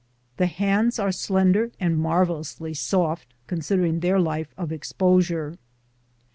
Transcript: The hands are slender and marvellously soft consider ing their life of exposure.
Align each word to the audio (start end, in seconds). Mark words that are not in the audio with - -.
The 0.37 0.47
hands 0.47 0.97
are 0.97 1.11
slender 1.11 1.69
and 1.79 1.95
marvellously 1.95 2.73
soft 2.73 3.35
consider 3.45 3.85
ing 3.85 3.99
their 3.99 4.19
life 4.19 4.51
of 4.57 4.71
exposure. 4.71 5.59